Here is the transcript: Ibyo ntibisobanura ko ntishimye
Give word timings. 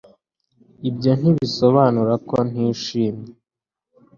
Ibyo 0.89 1.11
ntibisobanura 1.19 2.13
ko 2.27 2.37
ntishimye 2.49 3.31